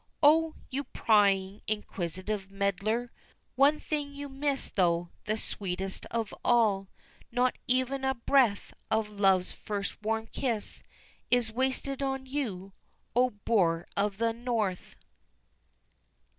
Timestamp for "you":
0.71-0.83, 4.15-4.29, 12.25-12.73